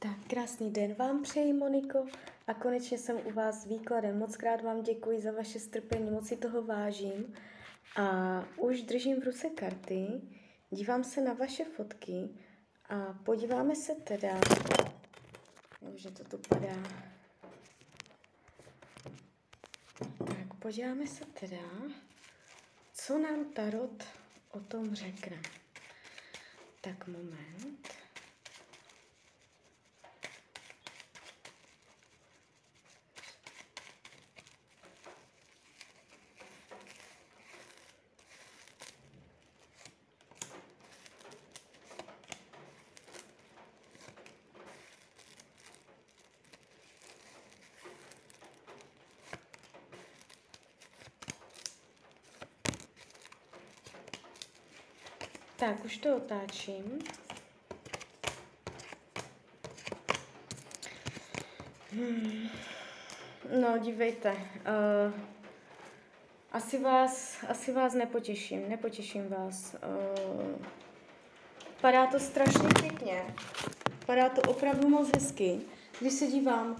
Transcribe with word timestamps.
Tak, 0.00 0.16
krásný 0.28 0.72
den 0.72 0.94
vám 0.94 1.22
přeji, 1.22 1.52
Moniko. 1.52 2.06
A 2.46 2.54
konečně 2.54 2.98
jsem 2.98 3.20
u 3.24 3.30
vás 3.30 3.62
s 3.62 3.66
výkladem. 3.66 4.18
Moc 4.18 4.36
krát 4.36 4.62
vám 4.62 4.82
děkuji 4.82 5.20
za 5.20 5.32
vaše 5.32 5.60
strpení, 5.60 6.10
moc 6.10 6.28
si 6.28 6.36
toho 6.36 6.62
vážím. 6.62 7.34
A 7.96 8.44
už 8.56 8.82
držím 8.82 9.20
v 9.20 9.24
ruce 9.24 9.50
karty, 9.50 10.06
dívám 10.70 11.04
se 11.04 11.20
na 11.20 11.32
vaše 11.32 11.64
fotky 11.64 12.28
a 12.88 13.12
podíváme 13.24 13.76
se 13.76 13.94
teda, 13.94 14.40
že 15.94 16.10
to 16.10 16.24
tu 16.24 16.38
padá. 16.48 16.82
Tak, 20.18 20.54
podíváme 20.58 21.06
se 21.06 21.24
teda, 21.24 21.70
co 22.94 23.18
nám 23.18 23.44
Tarot 23.44 24.04
o 24.50 24.60
tom 24.60 24.94
řekne. 24.94 25.42
Tak 26.80 27.06
moment. 27.06 27.97
Tak, 55.58 55.84
už 55.84 55.96
to 55.98 56.16
otáčím. 56.16 56.98
Hmm. 61.92 62.48
No, 63.60 63.78
dívejte. 63.78 64.30
Uh, 64.32 65.12
asi 66.52 66.78
vás, 66.78 67.44
asi 67.48 67.72
vás 67.72 67.94
nepotěším, 67.94 68.68
nepotěším 68.68 69.28
vás. 69.28 69.74
Uh, 69.74 70.66
padá 71.80 72.06
to 72.06 72.20
strašně 72.20 72.68
pěkně. 72.80 73.34
Padá 74.06 74.28
to 74.28 74.40
opravdu 74.42 74.88
moc 74.88 75.10
hezky. 75.14 75.60
Když 76.00 76.12
se 76.12 76.26
dívám, 76.26 76.76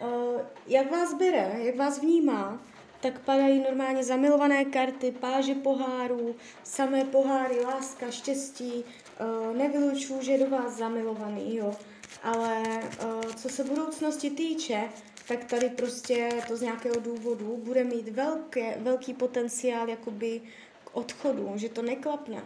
uh, 0.00 0.40
jak 0.66 0.90
vás 0.90 1.14
bere, 1.14 1.54
jak 1.58 1.76
vás 1.76 2.00
vnímá, 2.00 2.60
tak 3.04 3.20
padají 3.20 3.60
normálně 3.60 4.04
zamilované 4.04 4.64
karty, 4.64 5.10
páže 5.20 5.54
pohárů, 5.54 6.36
samé 6.62 7.04
poháry, 7.04 7.60
láska, 7.60 8.10
štěstí. 8.10 8.84
Uh, 9.20 9.56
nevylučuju, 9.56 10.22
že 10.22 10.32
je 10.32 10.38
do 10.38 10.50
vás 10.50 10.76
zamilovaný, 10.76 11.56
jo. 11.56 11.74
Ale 12.22 12.62
uh, 13.04 13.32
co 13.36 13.48
se 13.48 13.64
budoucnosti 13.64 14.30
týče, 14.30 14.80
tak 15.28 15.44
tady 15.44 15.68
prostě 15.68 16.28
to 16.48 16.56
z 16.56 16.60
nějakého 16.60 16.94
důvodu 17.00 17.60
bude 17.64 17.84
mít 17.84 18.08
velké, 18.08 18.76
velký 18.78 19.14
potenciál 19.14 19.88
jakoby 19.88 20.40
k 20.84 20.96
odchodu, 20.96 21.52
že 21.54 21.68
to 21.68 21.82
neklapne. 21.82 22.42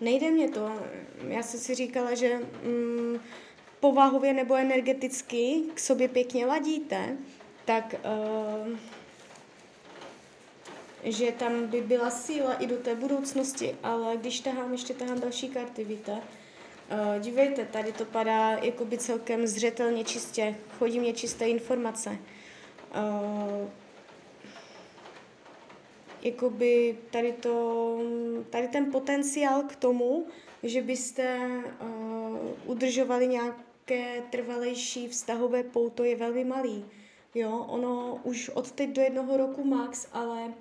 Nejde 0.00 0.30
mě 0.30 0.48
to. 0.48 0.72
Já 1.28 1.42
jsem 1.42 1.60
si 1.60 1.74
říkala, 1.74 2.14
že 2.14 2.40
mm, 2.64 3.20
povahově 3.80 4.32
nebo 4.32 4.54
energeticky 4.54 5.62
k 5.74 5.80
sobě 5.80 6.08
pěkně 6.08 6.46
ladíte, 6.46 7.16
tak 7.64 7.94
uh, 7.94 8.78
že 11.04 11.32
tam 11.32 11.66
by 11.66 11.80
byla 11.80 12.10
síla 12.10 12.54
i 12.54 12.66
do 12.66 12.76
té 12.76 12.94
budoucnosti, 12.94 13.76
ale 13.82 14.16
když 14.16 14.40
tahám, 14.40 14.72
ještě 14.72 14.94
tahám 14.94 15.20
další 15.20 15.48
karty, 15.48 15.84
víte, 15.84 16.12
uh, 16.12 17.20
dívejte, 17.20 17.64
tady 17.64 17.92
to 17.92 18.04
padá 18.04 18.50
jakoby 18.50 18.98
celkem 18.98 19.46
zřetelně 19.46 20.04
čistě, 20.04 20.56
chodí 20.78 21.00
mě 21.00 21.12
čisté 21.12 21.48
informace. 21.48 22.10
Uh, 22.10 23.68
jakoby 26.22 26.98
tady, 27.10 27.32
to, 27.32 27.98
tady 28.50 28.68
ten 28.68 28.92
potenciál 28.92 29.62
k 29.62 29.76
tomu, 29.76 30.26
že 30.62 30.82
byste 30.82 31.38
uh, 31.80 32.36
udržovali 32.64 33.28
nějaké 33.28 34.22
trvalejší 34.30 35.08
vztahové 35.08 35.62
pouto 35.62 36.04
je 36.04 36.16
velmi 36.16 36.44
malý. 36.44 36.84
Jo, 37.34 37.66
ono 37.68 38.20
už 38.22 38.48
od 38.48 38.72
teď 38.72 38.90
do 38.90 39.02
jednoho 39.02 39.36
roku 39.36 39.64
max, 39.64 40.08
ale 40.12 40.42
Uh, 40.42 40.52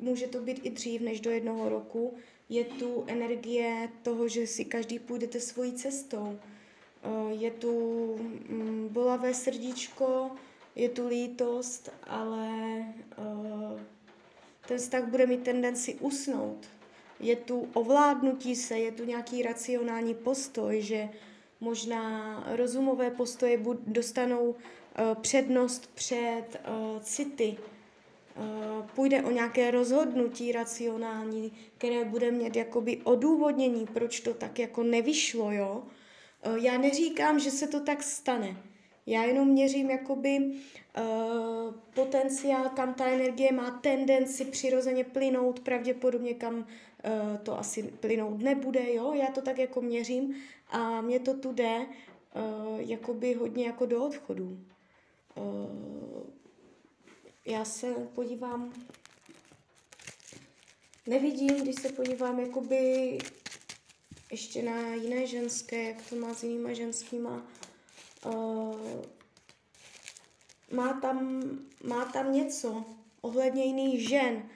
může 0.00 0.26
to 0.26 0.40
být 0.40 0.60
i 0.62 0.70
dřív 0.70 1.00
než 1.00 1.20
do 1.20 1.30
jednoho 1.30 1.68
roku. 1.68 2.14
Je 2.48 2.64
tu 2.64 3.04
energie 3.06 3.88
toho, 4.02 4.28
že 4.28 4.46
si 4.46 4.64
každý 4.64 4.98
půjdete 4.98 5.40
svojí 5.40 5.72
cestou. 5.72 6.38
Uh, 7.04 7.30
je 7.30 7.50
tu 7.50 7.72
um, 8.50 8.88
bolavé 8.90 9.34
srdíčko, 9.34 10.30
je 10.76 10.88
tu 10.88 11.08
lítost, 11.08 11.90
ale 12.06 12.48
uh, 13.18 13.80
ten 14.68 14.78
vztah 14.78 15.04
bude 15.04 15.26
mít 15.26 15.42
tendenci 15.42 15.94
usnout. 15.94 16.66
Je 17.20 17.36
tu 17.36 17.68
ovládnutí 17.74 18.56
se, 18.56 18.78
je 18.78 18.92
tu 18.92 19.04
nějaký 19.04 19.42
racionální 19.42 20.14
postoj, 20.14 20.82
že 20.82 21.08
možná 21.60 22.44
rozumové 22.56 23.10
postoje 23.10 23.60
dostanou 23.86 24.54
přednost 25.20 25.90
před 25.94 26.44
city, 27.00 27.56
Eh, 27.58 27.81
půjde 28.94 29.22
o 29.22 29.30
nějaké 29.30 29.70
rozhodnutí 29.70 30.52
racionální, 30.52 31.52
které 31.78 32.04
bude 32.04 32.30
mít 32.30 32.56
jakoby 32.56 33.00
odůvodnění, 33.04 33.86
proč 33.86 34.20
to 34.20 34.34
tak 34.34 34.58
jako 34.58 34.82
nevyšlo, 34.82 35.52
jo. 35.52 35.82
Eh, 36.42 36.50
já 36.60 36.78
neříkám, 36.78 37.38
že 37.38 37.50
se 37.50 37.66
to 37.66 37.80
tak 37.80 38.02
stane. 38.02 38.56
Já 39.06 39.24
jenom 39.24 39.48
měřím 39.48 39.90
jakoby 39.90 40.38
uh, 40.38 41.74
potenciál, 41.94 42.68
kam 42.68 42.94
ta 42.94 43.06
energie 43.06 43.52
má 43.52 43.70
tendenci 43.70 44.44
přirozeně 44.44 45.04
plynout, 45.04 45.60
pravděpodobně 45.60 46.34
kam 46.34 46.66
to 47.42 47.58
asi 47.58 47.82
plynout 47.82 48.42
nebude, 48.42 48.94
jo. 48.94 49.12
Já 49.12 49.26
to 49.26 49.42
tak 49.42 49.58
jako 49.58 49.80
měřím 49.80 50.34
a 50.68 51.00
mě 51.00 51.20
to 51.20 51.34
tu 51.34 51.52
jde 51.52 51.86
jakoby 52.76 53.34
hodně 53.34 53.66
jako 53.66 53.86
do 53.86 54.04
odchodu. 54.04 54.58
Já 57.44 57.64
se 57.64 57.94
podívám, 58.14 58.72
nevidím, 61.06 61.62
když 61.62 61.74
se 61.74 61.92
podívám 61.92 62.40
jakoby 62.40 63.18
ještě 64.30 64.62
na 64.62 64.94
jiné 64.94 65.26
ženské, 65.26 65.82
jak 65.82 66.02
to 66.08 66.16
má 66.16 66.34
s 66.34 66.42
jinýma 66.42 66.72
ženskýma. 66.72 67.46
Uh, 68.26 69.02
má, 70.72 71.00
tam, 71.00 71.42
má 71.84 72.04
tam 72.04 72.32
něco 72.32 72.84
ohledně 73.20 73.64
jiných 73.64 74.08
žen. 74.08 74.48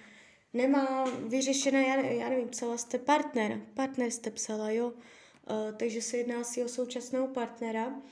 Nemá 0.53 1.05
vyřešené, 1.05 1.83
já, 1.83 1.97
já 1.97 2.29
nevím, 2.29 2.49
psala 2.49 2.79
jste 2.79 2.99
partner, 2.99 3.61
partner 3.75 4.11
jste 4.11 4.31
psala, 4.31 4.71
jo. 4.71 4.87
Uh, 4.87 5.77
takže 5.77 6.03
se 6.03 6.17
jedná 6.17 6.45
si 6.45 6.65
o 6.65 6.69
současného 6.69 7.29
partnera. 7.29 8.03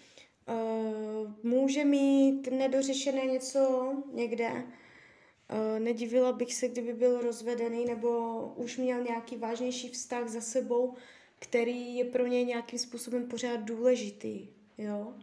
Uh, 0.49 1.31
může 1.43 1.85
mít 1.85 2.51
nedořešené 2.51 3.25
něco 3.25 3.93
někde. 4.13 4.51
Uh, 4.53 5.79
nedivila 5.79 6.33
bych 6.33 6.55
se, 6.55 6.69
kdyby 6.69 6.93
byl 6.93 7.21
rozvedený 7.21 7.85
nebo 7.85 8.41
už 8.57 8.77
měl 8.77 9.03
nějaký 9.03 9.37
vážnější 9.37 9.89
vztah 9.89 10.29
za 10.29 10.41
sebou, 10.41 10.95
který 11.39 11.97
je 11.97 12.05
pro 12.05 12.27
něj 12.27 12.45
nějakým 12.45 12.79
způsobem 12.79 13.27
pořád 13.27 13.57
důležitý. 13.57 14.49
Jo? 14.79 15.15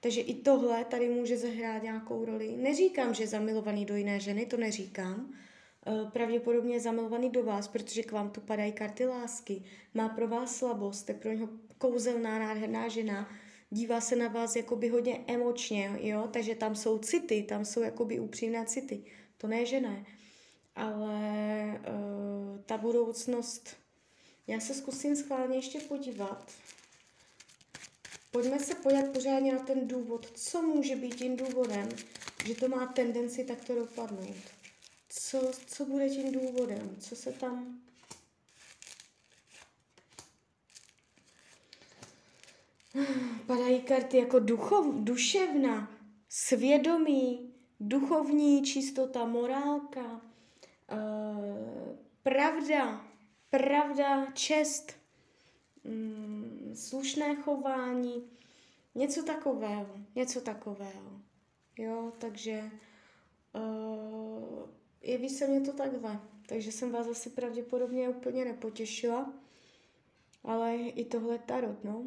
Takže 0.00 0.20
i 0.20 0.34
tohle 0.34 0.84
tady 0.84 1.08
může 1.08 1.36
zahrát 1.36 1.82
nějakou 1.82 2.24
roli. 2.24 2.56
Neříkám, 2.56 3.14
že 3.14 3.22
je 3.22 3.28
zamilovaný 3.28 3.84
do 3.84 3.96
jiné 3.96 4.20
ženy, 4.20 4.46
to 4.46 4.56
neříkám. 4.56 5.34
Uh, 5.86 6.10
pravděpodobně 6.10 6.74
je 6.74 6.80
zamilovaný 6.80 7.30
do 7.30 7.42
vás, 7.42 7.68
protože 7.68 8.02
k 8.02 8.12
vám 8.12 8.30
tu 8.30 8.40
padají 8.40 8.72
karty 8.72 9.06
lásky. 9.06 9.62
Má 9.94 10.08
pro 10.08 10.28
vás 10.28 10.56
slabost, 10.56 11.00
jste 11.00 11.14
pro 11.14 11.32
něho 11.32 11.48
kouzelná, 11.78 12.38
nádherná 12.38 12.88
žena, 12.88 13.28
dívá 13.72 14.00
se 14.00 14.16
na 14.16 14.28
vás 14.28 14.56
jakoby 14.56 14.88
hodně 14.88 15.24
emočně, 15.26 15.98
jo, 16.00 16.28
takže 16.32 16.54
tam 16.54 16.76
jsou 16.76 16.98
city, 16.98 17.42
tam 17.42 17.64
jsou 17.64 17.80
jakoby 17.80 18.20
upřímné 18.20 18.66
city, 18.66 19.04
to 19.38 19.46
ne, 19.46 19.66
že 19.66 19.80
ne, 19.80 20.06
ale 20.76 21.20
uh, 21.80 22.58
ta 22.66 22.76
budoucnost, 22.76 23.76
já 24.46 24.60
se 24.60 24.74
zkusím 24.74 25.16
schválně 25.16 25.56
ještě 25.56 25.80
podívat, 25.80 26.52
pojďme 28.30 28.60
se 28.60 28.74
podívat 28.74 29.08
pořádně 29.12 29.52
na 29.52 29.58
ten 29.58 29.88
důvod, 29.88 30.30
co 30.34 30.62
může 30.62 30.96
být 30.96 31.14
tím 31.14 31.36
důvodem, 31.36 31.88
že 32.46 32.54
to 32.54 32.68
má 32.68 32.86
tendenci 32.86 33.44
takto 33.44 33.74
dopadnout. 33.74 34.36
Co, 35.08 35.50
co 35.66 35.84
bude 35.84 36.08
tím 36.08 36.32
důvodem? 36.32 36.96
Co 37.00 37.16
se 37.16 37.32
tam 37.32 37.80
Padají 43.46 43.82
karty 43.82 44.18
jako 44.18 44.38
duchov, 44.38 44.86
duševna, 44.94 45.90
svědomí, 46.28 47.54
duchovní 47.80 48.62
čistota, 48.62 49.24
morálka, 49.24 50.20
uh, 50.92 51.96
pravda, 52.22 53.04
pravda, 53.50 54.26
čest, 54.32 54.92
um, 55.84 56.72
slušné 56.74 57.34
chování, 57.34 58.30
něco 58.94 59.22
takového, 59.22 59.96
něco 60.14 60.40
takového. 60.40 61.20
Jo, 61.78 62.12
takže 62.18 62.70
uh, 63.54 64.68
jeví 65.02 65.28
se 65.28 65.46
mě 65.46 65.60
to 65.60 65.72
takhle. 65.72 66.20
Takže 66.46 66.72
jsem 66.72 66.92
vás 66.92 67.08
asi 67.08 67.30
pravděpodobně 67.30 68.08
úplně 68.08 68.44
nepotěšila, 68.44 69.32
ale 70.44 70.76
i 70.76 71.04
tohle 71.04 71.38
tarot, 71.38 71.84
no. 71.84 72.04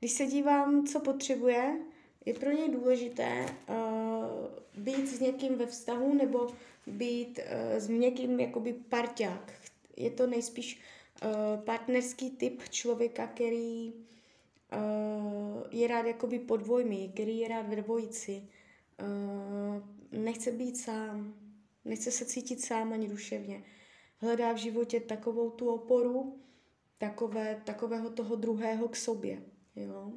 Když 0.00 0.12
se 0.12 0.26
dívám, 0.26 0.86
co 0.86 1.00
potřebuje, 1.00 1.78
je 2.26 2.34
pro 2.34 2.50
něj 2.50 2.68
důležité 2.68 3.46
uh, 3.68 4.84
být 4.84 5.08
s 5.08 5.20
někým 5.20 5.54
ve 5.54 5.66
vztahu 5.66 6.14
nebo 6.14 6.48
být 6.86 7.38
uh, 7.38 7.78
s 7.78 7.88
někým 7.88 8.40
jakoby 8.40 8.72
parťák. 8.72 9.52
Je 9.96 10.10
to 10.10 10.26
nejspíš 10.26 10.80
uh, 11.22 11.64
partnerský 11.64 12.30
typ 12.30 12.62
člověka, 12.68 13.26
který 13.26 13.92
uh, 13.92 15.62
je 15.70 15.88
rád 15.88 16.06
jakoby 16.06 16.38
podvojmí, 16.38 17.08
který 17.08 17.38
je 17.38 17.48
rád 17.48 17.68
ve 17.68 17.76
dvojici. 17.76 18.42
Uh, 19.02 19.82
nechce 20.22 20.52
být 20.52 20.76
sám, 20.76 21.34
nechce 21.84 22.10
se 22.10 22.24
cítit 22.24 22.60
sám 22.60 22.92
ani 22.92 23.08
duševně. 23.08 23.64
Hledá 24.18 24.52
v 24.52 24.56
životě 24.56 25.00
takovou 25.00 25.50
tu 25.50 25.68
oporu, 25.68 26.40
takové, 26.98 27.62
takového 27.64 28.10
toho 28.10 28.36
druhého 28.36 28.88
k 28.88 28.96
sobě. 28.96 29.42
Jo? 29.76 30.12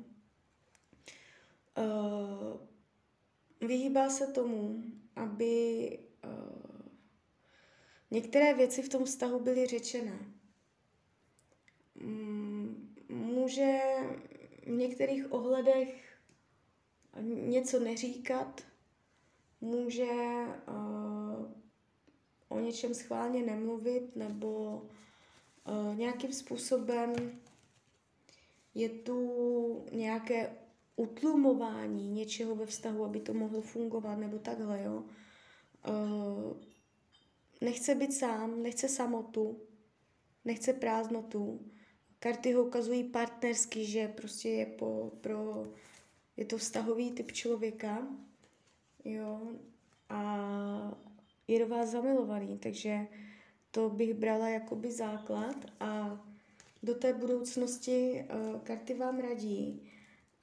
Uh, 1.78 2.60
vyhýbá 3.68 4.10
se 4.10 4.28
tomu, 4.28 4.84
aby 5.16 6.00
uh, 6.26 6.82
některé 8.12 8.54
věci 8.54 8.82
v 8.82 8.90
tom 8.90 9.06
vztahu 9.06 9.40
byly 9.40 9.68
řečené. 9.68 10.20
Mm, 11.96 12.96
může 13.10 13.80
v 14.66 14.70
některých 14.70 15.32
ohledech 15.32 16.18
něco 17.22 17.80
neříkat, 17.80 18.62
může 19.62 20.12
uh, 20.68 21.52
o 22.50 22.60
něčem 22.60 22.94
schválně 22.94 23.42
nemluvit 23.42 24.16
nebo 24.16 24.82
nějakým 25.96 26.34
způsobem 26.34 27.14
je 28.76 28.90
tu 28.90 29.86
nějaké 29.92 30.56
utlumování 30.96 32.10
něčeho 32.10 32.56
ve 32.56 32.66
vztahu, 32.66 33.04
aby 33.04 33.20
to 33.20 33.34
mohlo 33.34 33.62
fungovat, 33.62 34.16
nebo 34.16 34.40
takhle, 34.40 34.84
jo. 34.84 35.04
Uh, 35.88 36.58
nechce 37.62 37.96
být 37.96 38.14
sám, 38.14 38.64
nechce 38.64 38.90
samotu, 38.90 39.62
nechce 40.46 40.74
prázdnotu. 40.74 41.60
Karty 42.20 42.54
ho 42.54 42.64
ukazují 42.64 43.04
partnersky, 43.04 43.86
že 43.86 44.08
prostě 44.08 44.50
je 44.50 44.66
po, 44.66 45.12
pro, 45.22 45.68
je 46.38 46.46
to 46.46 46.58
vztahový 46.58 47.12
typ 47.12 47.32
člověka, 47.32 48.08
jo, 49.06 49.52
a 50.10 50.98
je 51.48 51.60
do 51.60 51.68
vás 51.68 51.90
zamilovaný, 51.90 52.58
takže 52.58 53.08
to 53.72 53.90
bych 53.90 54.14
brala 54.14 54.50
jakoby 54.50 54.92
základ 54.92 55.56
a 55.80 56.22
do 56.84 56.96
té 56.96 57.14
budoucnosti 57.14 58.26
uh, 58.34 58.60
karty 58.60 58.94
vám 58.94 59.20
radí, 59.20 59.92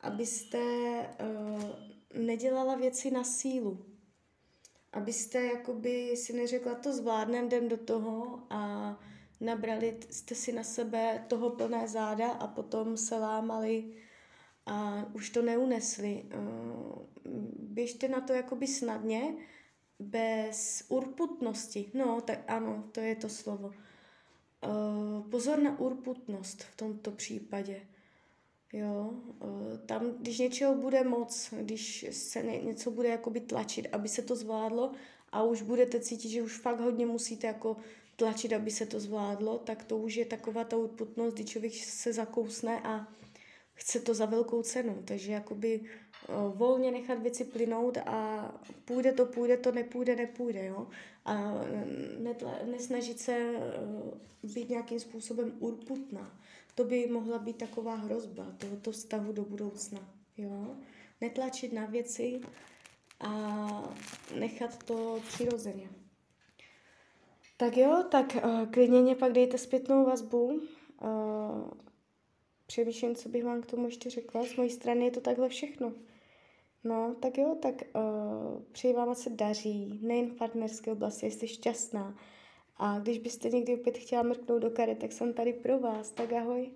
abyste 0.01 0.59
uh, 0.59 1.63
nedělala 2.23 2.75
věci 2.75 3.11
na 3.11 3.25
sílu. 3.25 3.87
Abyste 4.93 5.43
jakoby 5.43 6.17
si 6.17 6.33
neřekla, 6.33 6.75
to 6.75 6.93
zvládnem, 6.93 7.47
jdem 7.47 7.69
do 7.69 7.77
toho 7.77 8.43
a 8.51 8.97
nabrali 9.41 9.97
jste 10.11 10.35
si 10.35 10.53
na 10.53 10.63
sebe 10.63 11.25
toho 11.29 11.51
plné 11.51 11.89
záda 11.89 12.31
a 12.31 12.47
potom 12.47 12.97
se 12.97 13.19
lámali 13.19 13.93
a 14.67 15.07
už 15.15 15.31
to 15.31 15.43
neunesli. 15.43 16.25
Uh, 16.35 17.03
běžte 17.59 18.09
na 18.09 18.21
to 18.21 18.33
jakoby 18.33 18.67
snadně, 18.67 19.35
bez 19.99 20.85
urputnosti. 20.89 21.91
No, 21.95 22.21
tak 22.21 22.39
ano, 22.47 22.85
to 22.93 23.01
je 23.01 23.17
to 23.17 23.29
slovo. 23.29 23.73
Uh, 24.67 25.31
pozor 25.31 25.59
na 25.59 25.81
urputnost 25.81 26.63
v 26.63 26.77
tomto 26.77 27.11
případě. 27.11 27.81
Jo, 28.73 29.11
uh, 29.39 29.79
tam, 29.87 30.13
když 30.19 30.39
něčeho 30.39 30.75
bude 30.75 31.05
moc, 31.05 31.55
když 31.61 32.07
se 32.11 32.43
ně, 32.43 32.61
něco 32.61 32.91
bude 32.91 33.09
jakoby 33.09 33.41
tlačit, 33.41 33.87
aby 33.93 34.09
se 34.09 34.23
to 34.23 34.37
zvládlo 34.37 34.93
a 35.33 35.43
už 35.43 35.63
budete 35.63 36.01
cítit, 36.01 36.29
že 36.29 36.43
už 36.43 36.59
fakt 36.59 36.81
hodně 36.81 37.07
musíte 37.07 37.47
jako 37.47 37.77
tlačit, 38.17 38.53
aby 38.53 38.71
se 38.71 38.87
to 38.87 39.01
zvládlo, 39.01 39.59
tak 39.59 39.85
to 39.85 39.97
už 39.97 40.15
je 40.15 40.25
taková 40.25 40.65
ta 40.65 40.77
urputnost, 40.77 41.35
kdy 41.35 41.45
člověk 41.45 41.75
se 41.75 42.13
zakousne 42.13 42.81
a 42.81 43.09
chce 43.75 44.01
to 44.01 44.15
za 44.15 44.27
velkou 44.27 44.63
cenu. 44.63 45.03
Takže 45.05 45.33
jakoby 45.33 45.81
uh, 45.81 46.59
volně 46.59 46.91
nechat 46.91 47.23
věci 47.23 47.45
plynout 47.45 47.99
a 47.99 48.53
půjde 48.85 49.13
to, 49.13 49.27
půjde 49.27 49.57
to, 49.57 49.73
nepůjde, 49.73 50.17
nepůjde. 50.17 50.67
Jo? 50.67 50.87
A 51.25 51.65
netla, 52.19 52.59
nesnažit 52.71 53.19
se 53.19 53.53
uh, 54.43 54.55
být 54.55 54.69
nějakým 54.69 55.01
způsobem 55.01 55.53
urputná. 55.59 56.41
To 56.75 56.85
by 56.85 57.07
mohla 57.07 57.39
být 57.39 57.57
taková 57.57 57.95
hrozba 57.95 58.47
tohoto 58.59 58.93
stavu 58.93 59.33
do 59.33 59.43
budoucna. 59.43 60.01
Jo? 60.37 60.77
Netlačit 61.21 61.73
na 61.73 61.87
věci 61.87 62.41
a 63.21 63.95
nechat 64.39 64.85
to 64.85 65.21
přirozeně. 65.29 65.89
Tak 67.57 67.77
jo, 67.77 68.05
tak 68.11 68.37
uh, 68.45 68.67
klidně 68.67 69.01
mě 69.01 69.15
pak 69.15 69.33
dejte 69.33 69.59
zpětnou 69.59 70.05
vazbu. 70.05 70.61
Uh, 71.03 71.71
přemýšlím, 72.67 73.15
co 73.15 73.29
bych 73.29 73.45
vám 73.45 73.63
k 73.63 73.67
tomu 73.67 73.87
ještě 73.87 74.11
řekla. 74.11 74.45
Z 74.45 74.57
mojí 74.57 74.71
strany 74.71 75.05
je 75.05 75.11
to 75.11 75.21
takhle 75.21 75.49
všechno. 75.49 75.93
No, 76.85 77.15
tak 77.21 77.39
jo, 77.39 77.57
tak 77.63 77.75
uh, 77.95 78.03
přeji 78.73 78.95
vám, 78.95 79.15
se 79.15 79.31
daří, 79.31 79.99
nejen 80.03 80.27
v 80.31 80.35
partnerské 80.35 80.93
oblasti, 80.93 81.31
jste 81.31 81.47
šťastná. 81.47 82.17
A 82.77 82.99
když 82.99 83.19
byste 83.19 83.49
někdy 83.49 83.75
opět 83.75 83.99
chtěla 83.99 84.23
mrknout 84.23 84.63
do 84.63 84.71
karet, 84.71 84.99
tak 84.99 85.13
jsem 85.13 85.33
tady 85.33 85.53
pro 85.53 85.79
vás. 85.79 86.11
Tak 86.11 86.33
ahoj. 86.33 86.71